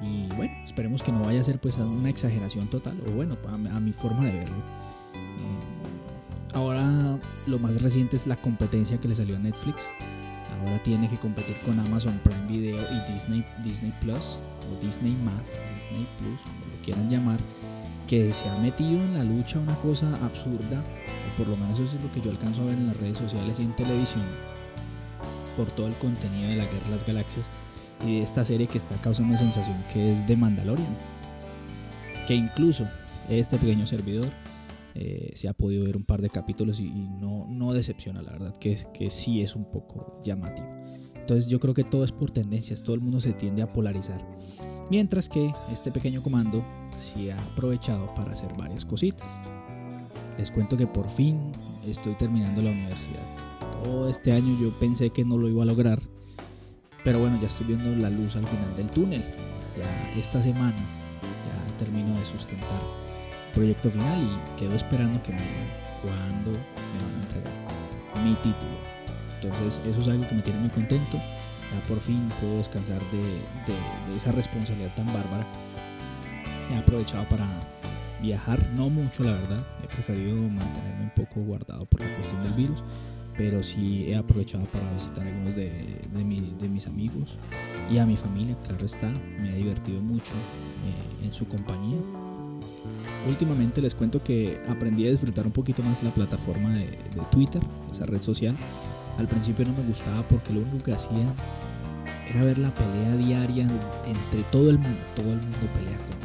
Y 0.00 0.26
bueno, 0.36 0.54
esperemos 0.64 1.02
que 1.02 1.12
no 1.12 1.20
vaya 1.20 1.42
a 1.42 1.44
ser 1.44 1.60
pues 1.60 1.76
una 1.76 2.08
exageración 2.08 2.68
total, 2.68 2.98
o 3.06 3.10
bueno, 3.10 3.36
a, 3.46 3.78
mi 3.78 3.92
forma 3.92 4.24
de 4.24 4.32
verlo. 4.32 4.56
Eh, 4.56 6.54
ahora 6.54 7.18
lo 7.46 7.58
más 7.58 7.82
reciente 7.82 8.16
es 8.16 8.26
la 8.26 8.36
competencia 8.36 8.98
que 8.98 9.08
le 9.08 9.14
salió 9.14 9.36
a 9.36 9.38
Netflix. 9.38 9.92
Ahora 10.58 10.82
tiene 10.82 11.10
que 11.10 11.18
competir 11.18 11.56
con 11.66 11.78
Amazon 11.78 12.18
Prime 12.24 12.46
Video 12.46 12.78
y 12.78 13.12
Disney, 13.12 13.44
Disney 13.64 13.92
Plus, 14.00 14.38
o 14.64 14.82
Disney 14.82 15.12
Más, 15.22 15.50
Disney 15.76 16.06
Plus, 16.18 16.40
como 16.40 16.74
lo 16.74 16.82
quieran 16.82 17.10
llamar 17.10 17.38
que 18.10 18.32
se 18.32 18.48
ha 18.48 18.56
metido 18.56 19.00
en 19.00 19.14
la 19.14 19.22
lucha 19.22 19.60
una 19.60 19.76
cosa 19.76 20.12
absurda, 20.24 20.80
o 20.80 21.36
por 21.36 21.46
lo 21.46 21.56
menos 21.56 21.78
eso 21.78 21.96
es 21.96 22.02
lo 22.02 22.10
que 22.10 22.20
yo 22.20 22.32
alcanzo 22.32 22.62
a 22.62 22.64
ver 22.64 22.74
en 22.74 22.88
las 22.88 22.96
redes 22.96 23.18
sociales 23.18 23.60
y 23.60 23.62
en 23.62 23.76
televisión, 23.76 24.24
por 25.56 25.70
todo 25.70 25.86
el 25.86 25.94
contenido 25.94 26.50
de 26.50 26.56
la 26.56 26.64
Guerra 26.64 26.86
de 26.86 26.90
las 26.90 27.06
Galaxias 27.06 27.48
y 28.04 28.18
de 28.18 28.24
esta 28.24 28.44
serie 28.44 28.66
que 28.66 28.78
está 28.78 28.96
causando 28.96 29.38
sensación 29.38 29.76
que 29.92 30.10
es 30.10 30.26
de 30.26 30.34
Mandalorian. 30.34 30.96
Que 32.26 32.34
incluso 32.34 32.84
este 33.28 33.58
pequeño 33.58 33.86
servidor 33.86 34.26
eh, 34.96 35.30
se 35.34 35.46
ha 35.46 35.52
podido 35.52 35.84
ver 35.84 35.96
un 35.96 36.02
par 36.02 36.20
de 36.20 36.30
capítulos 36.30 36.80
y, 36.80 36.90
no, 36.90 37.46
no, 37.48 37.72
decepciona, 37.72 38.22
la 38.22 38.32
verdad, 38.32 38.56
que, 38.58 38.76
que 38.92 39.10
sí 39.10 39.40
es 39.40 39.54
un 39.54 39.70
poco 39.70 40.20
llamativo. 40.24 40.79
Entonces 41.20 41.46
yo 41.46 41.60
creo 41.60 41.74
que 41.74 41.84
todo 41.84 42.04
es 42.04 42.12
por 42.12 42.30
tendencias, 42.30 42.82
todo 42.82 42.94
el 42.94 43.02
mundo 43.02 43.20
se 43.20 43.32
tiende 43.32 43.62
a 43.62 43.68
polarizar. 43.68 44.20
Mientras 44.90 45.28
que 45.28 45.52
este 45.72 45.92
pequeño 45.92 46.22
comando 46.22 46.64
sí 46.98 47.30
ha 47.30 47.40
aprovechado 47.40 48.12
para 48.14 48.32
hacer 48.32 48.52
varias 48.56 48.84
cositas. 48.84 49.26
Les 50.36 50.50
cuento 50.50 50.76
que 50.76 50.86
por 50.86 51.08
fin 51.08 51.52
estoy 51.86 52.14
terminando 52.14 52.62
la 52.62 52.70
universidad. 52.70 53.22
Todo 53.84 54.08
este 54.08 54.32
año 54.32 54.58
yo 54.60 54.70
pensé 54.80 55.10
que 55.10 55.24
no 55.24 55.38
lo 55.38 55.48
iba 55.48 55.62
a 55.62 55.66
lograr, 55.66 56.00
pero 57.04 57.20
bueno, 57.20 57.38
ya 57.40 57.46
estoy 57.46 57.66
viendo 57.66 57.94
la 57.96 58.10
luz 58.10 58.36
al 58.36 58.46
final 58.46 58.76
del 58.76 58.90
túnel. 58.90 59.22
Ya 59.76 60.20
esta 60.20 60.42
semana 60.42 60.76
ya 60.76 61.78
termino 61.78 62.18
de 62.18 62.24
sustentar 62.24 62.68
el 63.46 63.54
proyecto 63.54 63.90
final 63.90 64.22
y 64.24 64.58
quedo 64.58 64.74
esperando 64.74 65.22
que 65.22 65.32
me 65.32 65.38
digan 65.38 65.70
cuándo 66.02 66.50
me 66.50 67.02
van 67.04 67.14
a 67.14 67.22
entregar 67.22 68.24
mi 68.24 68.34
título. 68.34 68.99
Entonces 69.42 69.80
eso 69.86 70.00
es 70.00 70.08
algo 70.08 70.28
que 70.28 70.34
me 70.34 70.42
tiene 70.42 70.60
muy 70.60 70.70
contento. 70.70 71.16
Ya 71.16 71.88
por 71.88 72.00
fin 72.00 72.28
puedo 72.40 72.58
descansar 72.58 73.00
de, 73.12 74.16
esa 74.16 74.32
responsabilidad 74.32 74.92
tan 74.96 75.06
bárbara 75.06 75.46
he 76.70 76.76
aprovechado 76.76 77.24
para 77.28 77.46
viajar, 78.22 78.64
no 78.76 78.88
mucho 78.88 79.24
la 79.24 79.32
verdad, 79.32 79.66
he 79.82 79.88
preferido 79.88 80.36
mantenerme 80.36 81.04
un 81.04 81.10
poco 81.10 81.40
guardado 81.40 81.84
por 81.86 82.00
la 82.00 82.14
cuestión 82.14 82.42
del 82.44 82.52
virus, 82.52 82.82
pero 83.36 83.62
sí 83.62 84.06
he 84.08 84.16
aprovechado 84.16 84.64
para 84.66 84.92
visitar 84.92 85.26
algunos 85.26 85.56
de, 85.56 86.00
mis 86.68 86.86
amigos 86.86 87.36
y 87.90 87.98
a 87.98 88.06
mi 88.06 88.16
familia, 88.16 88.56
claro 88.66 88.86
está, 88.86 89.10
me 89.40 89.50
he 89.50 89.56
divertido 89.56 90.00
mucho 90.00 90.32
eh, 90.32 91.26
en 91.26 91.34
su 91.34 91.46
compañía. 91.46 91.98
Últimamente 93.28 93.80
les 93.80 93.94
cuento 93.94 94.22
que 94.22 94.60
aprendí 94.68 95.06
a 95.06 95.10
disfrutar 95.10 95.44
un 95.44 95.52
poquito 95.52 95.82
más 95.82 96.02
la 96.02 96.10
plataforma 96.10 96.74
de 96.74 96.96
Twitter, 97.30 97.60
esa 97.90 98.06
red 98.06 98.22
social. 98.22 98.56
Al 99.20 99.28
principio 99.28 99.66
no 99.66 99.74
me 99.74 99.86
gustaba 99.86 100.22
porque 100.22 100.54
lo 100.54 100.60
único 100.60 100.82
que 100.82 100.94
hacía 100.94 101.26
era 102.30 102.42
ver 102.42 102.56
la 102.56 102.72
pelea 102.74 103.16
diaria 103.16 103.68
entre 104.06 104.42
todo 104.50 104.70
el 104.70 104.78
mundo, 104.78 104.98
todo 105.14 105.30
el 105.30 105.40
mundo 105.40 105.66
pelea 105.74 105.98
con 105.98 106.20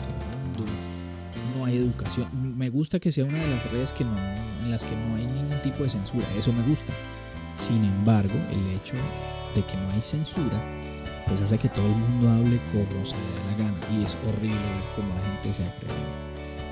no 1.57 1.65
hay 1.65 1.75
educación. 1.75 2.57
Me 2.57 2.69
gusta 2.69 2.99
que 2.99 3.11
sea 3.11 3.25
una 3.25 3.37
de 3.37 3.49
las 3.49 3.69
redes 3.69 3.91
que 3.91 4.05
no, 4.05 4.17
en 4.63 4.71
las 4.71 4.85
que 4.85 4.95
no 4.95 5.15
hay 5.15 5.25
ningún 5.25 5.61
tipo 5.61 5.83
de 5.83 5.89
censura, 5.89 6.25
eso 6.37 6.53
me 6.53 6.63
gusta. 6.63 6.93
Sin 7.59 7.83
embargo, 7.83 8.33
el 8.33 8.77
hecho 8.77 8.95
de 9.55 9.63
que 9.65 9.75
no 9.75 9.89
hay 9.93 10.01
censura, 10.01 10.61
pues 11.27 11.41
hace 11.41 11.57
que 11.57 11.67
todo 11.67 11.85
el 11.85 11.95
mundo 11.95 12.29
hable 12.29 12.59
como 12.71 13.05
se 13.05 13.15
le 13.15 13.21
da 13.21 13.51
la 13.51 13.57
gana. 13.57 13.99
Y 13.99 14.05
es 14.05 14.15
horrible 14.25 14.57
como 14.95 15.09
la 15.15 15.21
gente 15.31 15.53
se 15.53 15.63
agrede. 15.63 16.05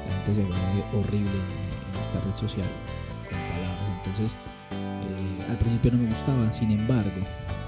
La 0.08 0.16
gente 0.16 0.36
se 0.36 0.42
agrede 0.42 0.84
horrible 0.94 1.32
en 1.32 2.02
esta 2.02 2.22
red 2.22 2.36
social 2.36 2.68
con 3.30 3.40
palabras. 3.40 4.06
Entonces, 4.06 4.38
al 5.54 5.60
principio 5.60 5.92
no 5.92 5.98
me 6.00 6.10
gustaba, 6.10 6.52
sin 6.52 6.72
embargo, 6.72 7.22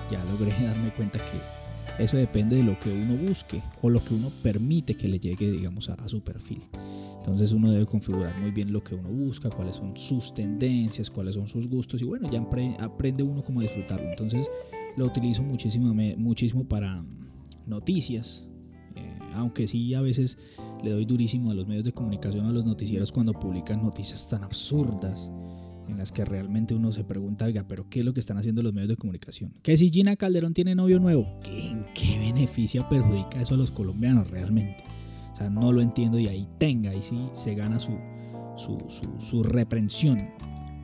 ya 0.10 0.24
logré 0.26 0.52
darme 0.64 0.92
cuenta 0.92 1.20
que 1.20 2.04
eso 2.04 2.18
depende 2.18 2.58
de 2.58 2.64
lo 2.64 2.78
que 2.80 2.90
uno 2.90 3.16
busque 3.16 3.62
o 3.82 3.90
lo 3.90 4.04
que 4.04 4.14
uno 4.14 4.30
permite 4.44 4.96
que 4.96 5.08
le 5.08 5.20
llegue, 5.20 5.52
digamos, 5.52 5.90
a, 5.90 6.10
su 6.10 6.22
perfil. 6.22 6.62
Entonces 7.18 7.52
uno 7.52 7.72
debe 7.72 7.86
configurar 7.86 8.38
muy 8.40 8.52
bien 8.52 8.74
lo 8.74 8.84
que 8.84 8.96
uno 8.96 9.10
busca, 9.10 9.50
cuáles 9.50 9.76
son 9.76 9.96
sus 9.96 10.34
tendencias, 10.34 11.10
cuáles 11.10 11.36
son 11.36 11.48
sus 11.48 11.68
gustos 11.68 12.02
y 12.02 12.06
bueno, 12.06 12.30
ya 12.30 12.46
aprende 12.84 13.24
uno 13.24 13.44
cómo 13.44 13.62
disfrutarlo. 13.62 14.10
Entonces 14.10 14.48
lo 14.98 15.06
utilizo 15.06 15.42
muchísimo, 15.42 15.94
muchísimo 16.18 16.66
para 16.66 17.04
noticias, 17.66 18.48
eh, 18.96 19.20
aunque 19.34 19.68
sí 19.68 19.94
a 19.94 20.02
veces 20.02 20.38
le 20.84 20.92
doy 20.92 21.06
durísimo 21.06 21.52
a 21.52 21.54
los 21.54 21.66
medios 21.66 21.86
de 21.86 21.94
comunicación, 21.94 22.46
a 22.46 22.52
los 22.52 22.66
noticieros 22.66 23.12
cuando 23.12 23.34
publican 23.34 23.82
noticias 23.82 24.28
tan 24.28 24.44
absurdas 24.44 25.32
en 25.88 25.98
las 25.98 26.12
que 26.12 26.26
realmente 26.26 26.74
uno 26.74 26.92
se 26.92 27.04
pregunta, 27.04 27.46
oiga, 27.46 27.66
pero 27.68 27.88
¿qué 27.90 28.00
es 28.00 28.06
lo 28.06 28.14
que 28.14 28.20
están 28.20 28.38
haciendo 28.38 28.64
los 28.64 28.74
medios 28.74 28.90
de 28.90 28.98
comunicación? 28.98 29.54
Que 29.62 29.78
si 29.78 29.90
Gina 29.90 30.16
Calderón 30.16 30.54
tiene 30.54 30.76
novio 30.76 31.00
nuevo, 31.00 31.40
¿qué, 31.44 31.72
¿en 31.72 31.86
qué 31.94 32.20
beneficia 32.20 32.88
perjudica 32.88 33.42
eso 33.42 33.56
a 33.56 33.58
los 33.58 33.72
colombianos 33.72 34.30
realmente? 34.30 34.84
O 35.34 35.38
sea, 35.38 35.50
no 35.50 35.72
lo 35.72 35.82
entiendo 35.82 36.18
y 36.18 36.28
ahí 36.28 36.48
tenga, 36.58 36.92
ahí 36.92 37.02
sí 37.02 37.28
se 37.34 37.56
gana 37.56 37.80
su, 37.80 37.98
su, 38.56 38.78
su, 39.20 39.44
reprensión, 39.44 40.30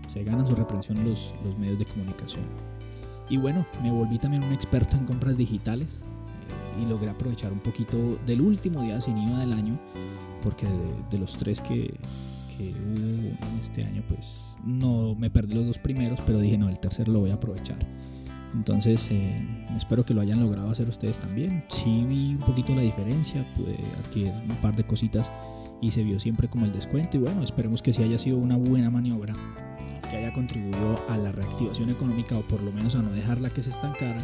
se 0.10 0.24
ganan 0.24 0.46
su 0.46 0.56
reprensión 0.56 1.04
los, 1.06 1.34
los 1.46 1.58
medios 1.58 1.80
de 1.80 1.86
comunicación. 1.86 2.44
Y 3.30 3.38
bueno, 3.38 3.66
me 3.82 3.92
volví 3.92 4.20
también 4.20 4.44
un 4.44 4.52
experto 4.52 4.98
en 4.98 5.06
compras 5.06 5.38
digitales 5.38 6.02
eh, 6.02 6.84
y 6.84 6.90
logré 6.90 7.10
aprovechar 7.10 7.54
un 7.54 7.62
poquito 7.62 8.20
del 8.26 8.42
último 8.42 8.82
día 8.82 9.00
sin 9.00 9.18
IVA 9.18 9.40
del 9.40 9.54
año, 9.54 9.80
porque 10.44 10.68
de 11.10 11.18
los 11.18 11.38
tres 11.38 11.62
que, 11.62 11.94
hubo 12.70 13.48
en 13.52 13.60
este 13.60 13.84
año, 13.84 14.04
pues 14.08 14.58
no 14.64 15.16
me 15.16 15.30
perdí 15.30 15.56
los 15.56 15.66
dos 15.66 15.80
primeros, 15.80 16.20
pero 16.26 16.40
dije, 16.40 16.58
no, 16.58 16.70
el 16.70 16.80
tercero 16.80 17.12
lo 17.12 17.20
voy 17.20 17.32
a 17.32 17.36
aprovechar. 17.36 17.80
Entonces, 18.54 19.08
eh, 19.12 19.66
espero 19.78 20.06
que 20.06 20.14
lo 20.14 20.22
hayan 20.22 20.42
logrado 20.42 20.70
hacer 20.70 20.88
ustedes 20.90 21.20
también. 21.20 21.64
Sí 21.70 22.04
vi 22.08 22.36
un 22.36 22.40
poquito 22.40 22.76
la 22.76 22.82
diferencia, 22.82 23.44
pude 23.56 23.78
adquirir 24.00 24.34
un 24.48 24.56
par 24.58 24.76
de 24.76 24.84
cositas 24.84 25.30
y 25.82 25.92
se 25.92 26.04
vio 26.04 26.20
siempre 26.20 26.48
como 26.48 26.66
el 26.66 26.74
descuento. 26.74 27.18
Y 27.18 27.22
bueno, 27.22 27.44
esperemos 27.44 27.82
que 27.82 27.94
sí 27.94 28.04
haya 28.04 28.18
sido 28.18 28.38
una 28.38 28.58
buena 28.58 28.90
maniobra, 28.90 29.36
que 30.10 30.18
haya 30.18 30.34
contribuido 30.34 31.02
a 31.10 31.18
la 31.18 31.32
reactivación 31.32 31.90
económica 31.90 32.38
o 32.38 32.42
por 32.42 32.62
lo 32.62 32.72
menos 32.72 32.96
a 32.96 33.02
no 33.02 33.12
dejarla 33.12 33.50
que 33.50 33.64
se 33.64 33.70
estancara 33.70 34.22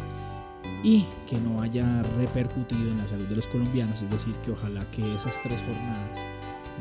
y 0.84 1.04
que 1.26 1.38
no 1.38 1.62
haya 1.62 2.02
repercutido 2.18 2.90
en 2.90 2.98
la 2.98 3.06
salud 3.06 3.26
de 3.26 3.36
los 3.36 3.46
colombianos. 3.46 4.02
Es 4.02 4.10
decir, 4.10 4.34
que 4.44 4.52
ojalá 4.52 4.84
que 4.90 5.14
esas 5.14 5.40
tres 5.42 5.60
jornadas 5.60 6.20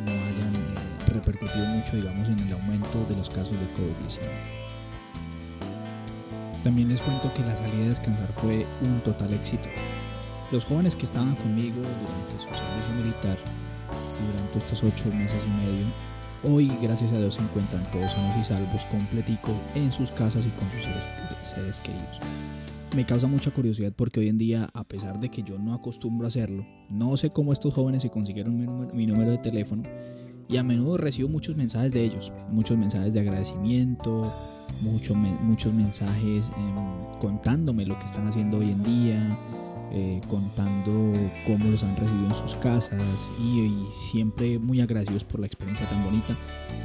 no 0.06 0.12
hayan 0.12 0.56
eh, 0.56 1.14
repercutido 1.14 1.66
mucho, 1.68 1.96
digamos, 1.96 2.28
en 2.28 2.40
el 2.40 2.54
aumento 2.54 3.06
de 3.10 3.16
los 3.16 3.30
casos 3.30 3.52
de 3.52 3.66
COVID-19. 3.76 4.28
También 6.64 6.90
les 6.90 7.02
cuento 7.02 7.34
que 7.34 7.44
la 7.44 7.56
salida 7.56 7.86
a 7.86 7.90
descansar 7.90 8.28
fue 8.34 8.66
un 8.82 9.00
total 9.02 9.34
éxito. 9.34 9.70
Los 10.52 10.66
jóvenes 10.66 10.96
que 10.96 11.06
estaban 11.06 11.36
conmigo 11.36 11.78
durante 11.82 12.36
su 12.40 12.50
servicio 12.54 12.96
militar, 13.04 13.38
durante 14.34 14.60
estos 14.60 14.84
ocho 14.84 15.10
meses 15.14 15.40
y 15.46 15.50
medio, 15.66 15.86
hoy 16.44 16.72
gracias 16.82 17.12
a 17.14 17.18
Dios 17.18 17.36
se 17.36 17.42
encuentran 17.42 17.90
todos 17.92 18.12
sanos 18.12 18.38
y 18.38 18.44
salvos, 18.44 18.86
completico, 18.86 19.54
en 19.76 19.92
sus 19.92 20.12
casas 20.12 20.46
y 20.46 20.50
con 20.50 20.70
sus 20.72 20.84
seres 20.84 21.80
queridos 21.80 22.20
me 22.96 23.06
causa 23.06 23.28
mucha 23.28 23.52
curiosidad 23.52 23.94
porque 23.96 24.20
hoy 24.20 24.30
en 24.30 24.38
día, 24.38 24.70
a 24.74 24.84
pesar 24.84 25.20
de 25.20 25.30
que 25.30 25.44
yo 25.44 25.60
no 25.60 25.74
acostumbro 25.74 26.26
a 26.26 26.30
hacerlo, 26.30 26.66
no 26.90 27.16
sé 27.18 27.30
cómo 27.30 27.54
estos 27.54 27.74
jóvenes 27.74 28.02
se 28.02 28.10
consiguieron 28.10 28.58
mi 28.94 29.06
número, 29.06 29.32
de 29.32 29.38
teléfono 29.38 29.84
y 30.50 30.58
a 30.58 30.64
menudo 30.64 30.98
recibo 30.98 31.28
muchos 31.28 31.58
mensajes 31.58 31.92
de 31.92 32.04
ellos, 32.04 32.32
muchos 32.50 32.78
mensajes 32.78 33.14
de 33.14 33.20
agradecimiento, 33.20 34.32
muchos 34.82 35.18
muchos 35.18 35.74
mensajes 35.74 36.46
em, 36.58 37.20
contándome 37.20 37.86
lo 37.86 38.00
que 38.00 38.06
están 38.06 38.28
haciendo 38.28 38.60
hoy 38.60 38.72
en 38.72 38.84
día, 38.84 39.38
eh, 39.92 40.22
contando 40.30 41.14
cómo 41.46 41.70
los 41.70 41.84
han 41.84 41.96
recibido 41.98 42.28
en 42.28 42.36
sus 42.36 42.56
casas 42.56 43.04
y, 43.42 43.60
y, 43.62 43.88
siempre 44.12 44.60
muy 44.60 44.82
agradecidos 44.82 45.24
por 45.24 45.40
la 45.40 45.48
experiencia 45.48 45.86
tan 45.90 46.04
bonita. 46.04 46.36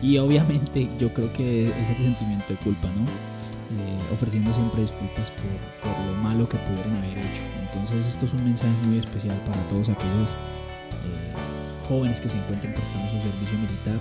Y 0.03 0.19
obviamente 0.19 0.89
yo 0.99 1.13
creo 1.15 1.33
que 1.33 1.67
es 1.67 1.91
el 1.91 1.99
sentimiento 1.99 2.47
de 2.49 2.57
culpa, 2.57 2.89
¿no? 2.89 3.42
Eh, 3.79 4.13
ofreciendo 4.13 4.53
siempre 4.53 4.83
disculpas 4.83 5.31
por, 5.31 5.91
por, 5.91 6.07
lo 6.07 6.15
malo 6.15 6.49
que 6.49 6.57
pudieron 6.59 6.97
haber 6.97 7.19
hecho. 7.19 7.43
Entonces 7.61 8.07
esto 8.07 8.27
es 8.27 8.33
un 8.35 8.45
mensaje 8.45 8.73
muy 8.87 8.99
especial 8.99 9.37
para 9.47 9.63
todos 9.69 9.89
aquellos 9.89 10.29
eh, 11.05 11.35
jóvenes 11.89 12.21
que 12.21 12.29
se 12.29 12.39
encuentren 12.39 12.75
prestando 12.75 13.11
su 13.11 13.21
servicio 13.23 13.59
militar 13.59 13.99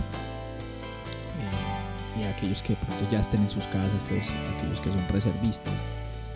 y 2.20 2.24
aquellos 2.24 2.62
que 2.62 2.76
pronto 2.76 3.08
ya 3.12 3.22
estén 3.22 3.42
en 3.42 3.50
sus 3.50 3.66
casas, 3.68 4.06
todos 4.08 4.24
aquellos 4.58 4.80
que 4.80 4.90
son 4.90 5.08
reservistas 5.10 5.74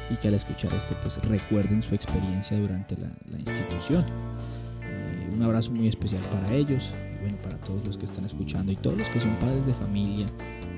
y 0.10 0.16
que 0.16 0.28
al 0.28 0.36
escuchar 0.36 0.74
esto 0.74 0.96
pues 1.02 1.18
recuerden 1.24 1.82
su 1.82 1.96
experiencia 1.96 2.58
durante 2.58 2.96
la, 2.98 3.10
la 3.30 3.38
institución. 3.38 4.06
Eh, 4.88 5.30
un 5.34 5.42
abrazo 5.44 5.72
muy 5.72 5.88
especial 5.88 6.22
para 6.32 6.54
ellos 6.54 6.92
y 7.16 7.22
bueno, 7.22 7.38
para 7.44 7.58
todos 7.58 7.86
los 7.86 7.98
que 7.98 8.06
están 8.06 8.26
escuchando 8.26 8.72
y 8.72 8.76
todos 8.76 8.98
los 8.98 9.08
que 9.10 9.20
son 9.20 9.32
padres 9.36 9.66
de 9.66 9.74
familia. 9.74 10.28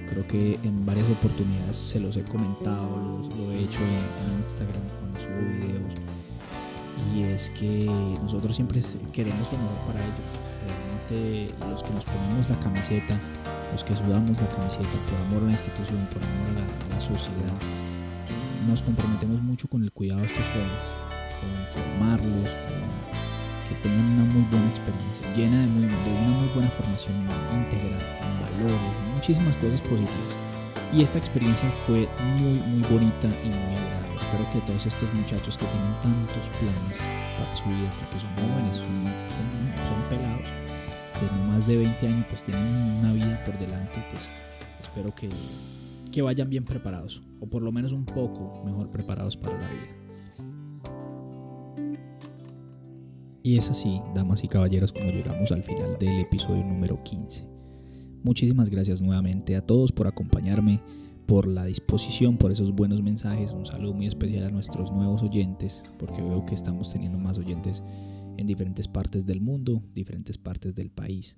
Creo 0.09 0.25
que 0.27 0.59
en 0.63 0.85
varias 0.85 1.07
oportunidades 1.09 1.77
se 1.77 1.99
los 1.99 2.15
he 2.17 2.23
comentado, 2.23 2.89
los, 2.97 3.35
lo 3.35 3.51
he 3.51 3.63
hecho 3.63 3.79
en, 3.79 4.39
Instagram 4.41 4.81
cuando 4.99 5.19
subo 5.19 5.39
videos. 5.51 5.93
Y 7.13 7.23
es 7.23 7.49
que 7.51 7.85
nosotros 8.23 8.55
siempre 8.55 8.81
queremos 9.11 9.51
lo 9.51 9.57
mejor 9.57 9.77
para 9.87 9.99
ellos. 9.99 10.27
Realmente 11.07 11.53
los 11.69 11.83
que 11.83 11.89
nos 11.91 12.05
ponemos 12.05 12.49
la 12.49 12.59
camiseta, 12.59 13.19
los 13.71 13.83
que 13.83 13.95
sudamos 13.95 14.39
la 14.41 14.47
camiseta 14.49 14.87
por 15.09 15.19
amor 15.27 15.43
a 15.43 15.45
la 15.45 15.51
institución, 15.51 16.07
por 16.11 16.23
amor 16.23 16.47
a 16.49 16.53
la, 16.53 16.95
a 16.95 16.97
la 16.97 17.01
sociedad, 17.01 17.59
nos 18.67 18.81
comprometemos 18.81 19.41
mucho 19.41 19.67
con 19.67 19.83
el 19.83 19.91
cuidado 19.91 20.21
de 20.21 20.27
estos 20.27 20.45
jóvenes, 20.47 20.71
con 21.39 21.81
formarlos, 21.81 22.49
con 22.49 23.26
que 23.67 23.75
tengan 23.75 24.05
una 24.05 24.23
muy 24.33 24.43
buena 24.49 24.69
experiencia, 24.69 25.27
llena 25.35 25.61
de, 25.61 25.67
muy, 25.67 25.87
de 25.87 26.11
una 26.23 26.37
muy 26.39 26.47
buena 26.49 26.69
formación 26.69 27.15
integral, 27.55 27.99
en 27.99 28.35
valores, 28.41 28.95
muchísimas 29.13 29.55
cosas 29.57 29.81
positivas. 29.81 30.33
Y 30.93 31.03
esta 31.03 31.17
experiencia 31.17 31.69
fue 31.85 32.07
muy, 32.39 32.59
muy 32.63 32.81
bonita 32.89 33.27
y 33.43 33.49
muy 33.49 33.75
agradable. 33.75 34.19
Espero 34.21 34.49
que 34.51 34.59
todos 34.65 34.85
estos 34.85 35.13
muchachos 35.13 35.57
que 35.57 35.65
tienen 35.65 35.93
tantos 36.01 36.47
planes 36.59 36.97
para 37.37 37.55
su 37.55 37.65
vida, 37.65 37.91
porque 37.99 38.17
son 38.23 38.31
jóvenes, 38.39 38.77
son, 38.77 38.93
son, 39.87 39.99
pelados, 40.09 40.47
de 40.47 41.27
no 41.35 41.43
más 41.51 41.67
de 41.67 41.77
20 41.77 42.07
años, 42.07 42.25
pues 42.29 42.43
tienen 42.43 42.63
una 42.99 43.11
vida 43.13 43.43
por 43.45 43.57
delante, 43.59 44.03
pues 44.11 44.23
espero 44.81 45.13
que 45.13 45.29
que 46.17 46.21
vayan 46.23 46.49
bien 46.49 46.65
preparados, 46.65 47.21
o 47.39 47.47
por 47.47 47.61
lo 47.61 47.71
menos 47.71 47.91
un 47.91 48.03
poco 48.03 48.63
mejor 48.65 48.89
preparados 48.89 49.37
para 49.37 49.53
la 49.53 49.67
vida. 49.69 50.06
Y 53.47 53.57
es 53.57 53.69
así, 53.69 54.01
damas 54.13 54.43
y 54.43 54.49
caballeros, 54.49 54.91
como 54.91 55.09
llegamos 55.09 55.53
al 55.53 55.63
final 55.63 55.97
del 55.97 56.19
episodio 56.19 56.65
número 56.65 57.01
15. 57.01 57.47
Muchísimas 58.21 58.69
gracias 58.69 59.01
nuevamente 59.01 59.55
a 59.55 59.65
todos 59.65 59.93
por 59.93 60.05
acompañarme, 60.05 60.81
por 61.25 61.47
la 61.47 61.63
disposición, 61.63 62.35
por 62.35 62.51
esos 62.51 62.73
buenos 62.73 63.01
mensajes. 63.01 63.53
Un 63.53 63.65
saludo 63.65 63.93
muy 63.93 64.05
especial 64.05 64.43
a 64.43 64.51
nuestros 64.51 64.91
nuevos 64.91 65.23
oyentes, 65.23 65.81
porque 65.97 66.21
veo 66.21 66.45
que 66.45 66.55
estamos 66.55 66.91
teniendo 66.91 67.19
más 67.19 67.37
oyentes 67.37 67.83
en 68.35 68.47
diferentes 68.47 68.89
partes 68.89 69.25
del 69.25 69.39
mundo, 69.39 69.81
diferentes 69.93 70.37
partes 70.37 70.75
del 70.75 70.91
país. 70.91 71.37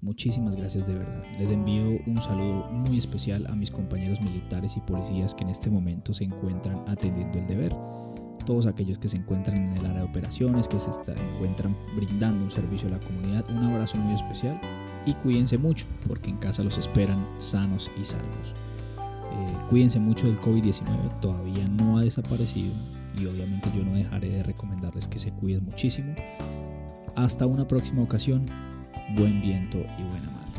Muchísimas 0.00 0.54
gracias 0.54 0.86
de 0.86 0.94
verdad. 0.94 1.24
Les 1.36 1.50
envío 1.50 1.98
un 2.06 2.22
saludo 2.22 2.68
muy 2.70 2.96
especial 2.96 3.48
a 3.48 3.56
mis 3.56 3.72
compañeros 3.72 4.20
militares 4.20 4.76
y 4.76 4.80
policías 4.82 5.34
que 5.34 5.42
en 5.42 5.50
este 5.50 5.68
momento 5.68 6.14
se 6.14 6.22
encuentran 6.22 6.84
atendiendo 6.86 7.40
el 7.40 7.48
deber. 7.48 7.74
Todos 8.44 8.66
aquellos 8.66 8.98
que 8.98 9.08
se 9.08 9.16
encuentran 9.16 9.56
en 9.58 9.72
el 9.76 9.86
área 9.86 10.02
de 10.02 10.08
operaciones, 10.08 10.66
que 10.66 10.80
se 10.80 10.90
encuentran 10.90 11.76
brindando 11.94 12.44
un 12.44 12.50
servicio 12.50 12.88
a 12.88 12.92
la 12.92 13.00
comunidad, 13.00 13.44
un 13.50 13.64
abrazo 13.64 13.98
muy 13.98 14.14
especial 14.14 14.60
y 15.06 15.14
cuídense 15.14 15.58
mucho 15.58 15.86
porque 16.06 16.30
en 16.30 16.36
casa 16.36 16.62
los 16.64 16.78
esperan 16.78 17.24
sanos 17.38 17.90
y 18.00 18.04
salvos. 18.04 18.54
Eh, 18.98 19.52
cuídense 19.68 20.00
mucho 20.00 20.26
del 20.26 20.38
COVID-19, 20.40 21.20
todavía 21.20 21.66
no 21.68 21.98
ha 21.98 22.02
desaparecido 22.02 22.72
y 23.16 23.26
obviamente 23.26 23.70
yo 23.76 23.84
no 23.84 23.94
dejaré 23.94 24.30
de 24.30 24.42
recomendarles 24.42 25.06
que 25.06 25.18
se 25.18 25.30
cuiden 25.32 25.64
muchísimo. 25.64 26.14
Hasta 27.16 27.46
una 27.46 27.66
próxima 27.66 28.02
ocasión, 28.02 28.46
buen 29.16 29.40
viento 29.40 29.78
y 29.78 30.02
buena 30.02 30.30
mar. 30.30 30.49